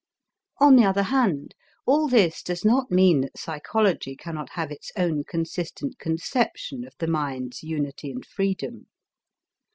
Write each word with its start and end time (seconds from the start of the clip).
On 0.59 0.75
the 0.77 0.83
other 0.83 1.03
hand, 1.03 1.53
all 1.85 2.07
this 2.07 2.41
does 2.41 2.65
not 2.65 2.89
mean 2.89 3.21
that 3.21 3.37
psychology 3.37 4.15
cannot 4.15 4.49
have 4.53 4.71
its 4.71 4.91
own 4.97 5.23
consistent 5.23 5.99
conception 5.99 6.83
of 6.87 6.95
the 6.97 7.05
mind's 7.05 7.61
unity 7.61 8.09
and 8.09 8.25
freedom. 8.25 8.87